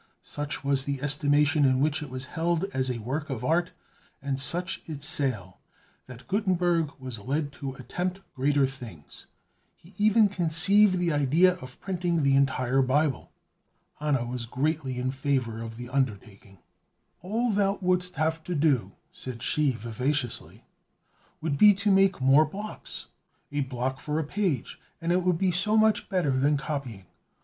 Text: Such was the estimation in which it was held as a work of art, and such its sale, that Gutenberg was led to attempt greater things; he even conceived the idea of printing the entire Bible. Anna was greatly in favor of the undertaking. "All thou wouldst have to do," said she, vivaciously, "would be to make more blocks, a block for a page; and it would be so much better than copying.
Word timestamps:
Such 0.23 0.63
was 0.63 0.85
the 0.85 0.99
estimation 1.03 1.63
in 1.63 1.79
which 1.79 2.01
it 2.01 2.09
was 2.09 2.25
held 2.33 2.63
as 2.73 2.89
a 2.89 2.97
work 2.97 3.29
of 3.29 3.45
art, 3.45 3.69
and 4.19 4.39
such 4.39 4.81
its 4.87 5.05
sale, 5.05 5.59
that 6.07 6.27
Gutenberg 6.27 6.89
was 6.97 7.19
led 7.19 7.51
to 7.51 7.73
attempt 7.75 8.19
greater 8.33 8.65
things; 8.65 9.27
he 9.75 9.93
even 9.99 10.27
conceived 10.27 10.97
the 10.97 11.11
idea 11.13 11.53
of 11.57 11.79
printing 11.81 12.23
the 12.23 12.35
entire 12.35 12.81
Bible. 12.81 13.31
Anna 13.99 14.25
was 14.25 14.47
greatly 14.47 14.97
in 14.97 15.11
favor 15.11 15.61
of 15.61 15.75
the 15.77 15.87
undertaking. 15.87 16.57
"All 17.21 17.51
thou 17.51 17.77
wouldst 17.79 18.15
have 18.15 18.43
to 18.45 18.55
do," 18.55 18.93
said 19.11 19.43
she, 19.43 19.69
vivaciously, 19.73 20.65
"would 21.41 21.59
be 21.59 21.75
to 21.75 21.91
make 21.91 22.19
more 22.19 22.47
blocks, 22.47 23.05
a 23.51 23.59
block 23.61 23.99
for 23.99 24.17
a 24.17 24.23
page; 24.23 24.79
and 24.99 25.11
it 25.11 25.21
would 25.21 25.37
be 25.37 25.51
so 25.51 25.77
much 25.77 26.09
better 26.09 26.31
than 26.31 26.57
copying. 26.57 27.05